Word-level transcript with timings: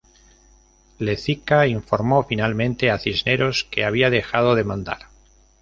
Lezica 0.97 1.67
informó 1.67 2.23
finalmente 2.23 2.89
a 2.89 2.97
Cisneros 2.97 3.65
que 3.69 3.85
había 3.85 4.09
dejado 4.09 4.55
de 4.55 4.63
mandar. 4.63 5.03